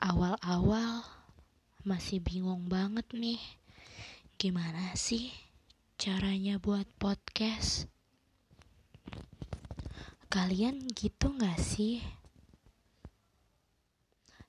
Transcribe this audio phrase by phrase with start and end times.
[0.00, 1.04] Awal-awal
[1.84, 3.36] masih bingung banget nih,
[4.40, 5.28] gimana sih
[6.00, 7.84] caranya buat podcast?
[10.32, 12.00] Kalian gitu gak sih?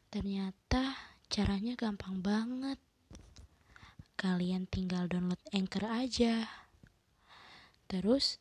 [0.07, 0.95] Ternyata
[1.27, 2.79] caranya gampang banget.
[4.15, 6.47] Kalian tinggal download Anchor aja.
[7.91, 8.39] Terus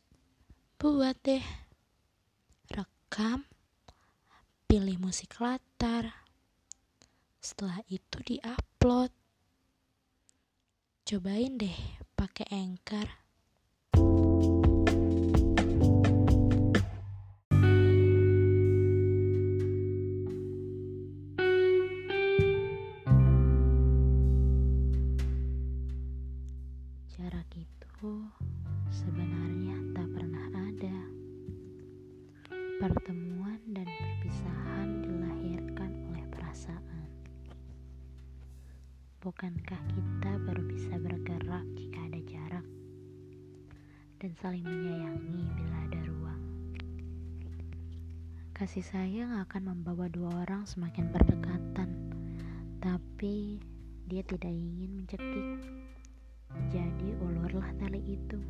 [0.79, 1.43] buat deh.
[2.71, 3.43] Rekam,
[4.63, 6.21] pilih musik latar
[7.41, 9.09] setelah itu diupload.
[11.01, 11.79] Cobain deh
[12.13, 13.09] pakai Anchor.
[27.09, 28.13] Jarak itu
[28.93, 30.97] sebenarnya tak pernah ada.
[32.77, 33.30] Pertemuan
[39.21, 42.65] Bukankah kita baru bisa bergerak jika ada jarak
[44.17, 46.41] dan saling menyayangi bila ada ruang?
[48.57, 51.89] Kasih sayang akan membawa dua orang semakin berdekatan,
[52.81, 53.61] tapi
[54.09, 55.69] dia tidak ingin mencekik.
[56.73, 58.41] Jadi ulurlah tali itu.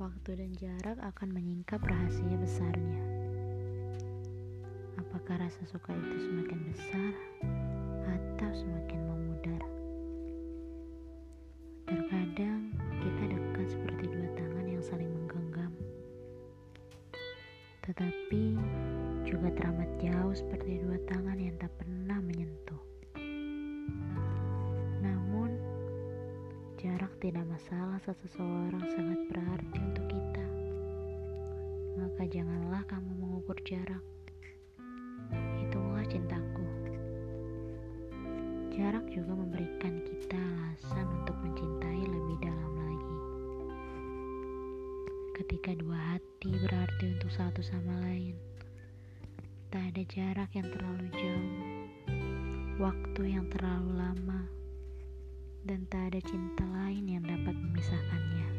[0.00, 3.04] Waktu dan jarak akan menyingkap rahasia besarnya.
[4.96, 6.67] Apakah rasa suka itu semakin
[12.38, 12.70] Terkadang
[13.02, 15.74] kita dekat seperti dua tangan yang saling menggenggam,
[17.82, 18.54] tetapi
[19.26, 22.78] juga teramat jauh seperti dua tangan yang tak pernah menyentuh.
[25.02, 25.50] Namun,
[26.78, 30.46] jarak tidak masalah saat seseorang sangat berarti untuk kita.
[31.98, 34.06] Maka janganlah kamu mengukur jarak.
[35.66, 36.62] Itulah cintaku.
[38.78, 41.87] Jarak juga memberikan kita alasan untuk mencintai
[45.38, 48.34] Ketika dua hati berarti untuk satu sama lain,
[49.70, 51.62] tak ada jarak yang terlalu jauh,
[52.82, 54.42] waktu yang terlalu lama,
[55.62, 58.50] dan tak ada cinta lain yang dapat memisahkannya.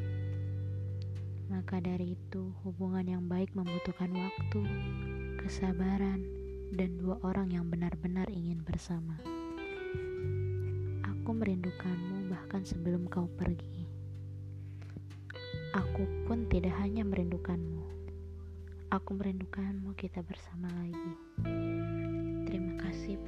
[1.51, 4.63] Maka dari itu, hubungan yang baik membutuhkan waktu,
[5.44, 6.23] kesabaran,
[6.79, 9.19] dan dua orang yang benar-benar ingin bersama.
[11.03, 13.99] Aku merindukanmu bahkan sebelum kau pergi.
[15.69, 17.85] Aku pun tidak hanya merindukanmu.
[18.90, 21.13] Aku merindukanmu kita bersama lagi.
[22.50, 23.22] Terima kasih